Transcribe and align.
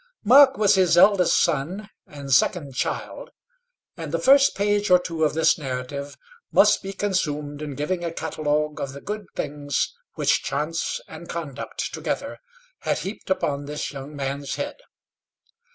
Mark 0.23 0.57
was 0.57 0.73
his 0.73 0.97
eldest 0.97 1.37
son 1.43 1.87
and 2.07 2.33
second 2.33 2.73
child; 2.73 3.29
and 3.95 4.11
the 4.11 4.17
first 4.17 4.55
page 4.55 4.89
or 4.89 4.97
two 4.97 5.23
of 5.23 5.35
this 5.35 5.59
narrative 5.59 6.17
must 6.51 6.81
be 6.81 6.91
consumed 6.91 7.61
in 7.61 7.75
giving 7.75 8.03
a 8.03 8.11
catalogue 8.11 8.81
of 8.81 8.93
the 8.93 9.01
good 9.01 9.27
things 9.35 9.93
which 10.15 10.41
chance 10.41 10.99
and 11.07 11.29
conduct 11.29 11.93
together 11.93 12.39
had 12.79 12.97
heaped 12.97 13.29
upon 13.29 13.65
this 13.65 13.91
young 13.93 14.15
man's 14.15 14.55
head. 14.55 14.77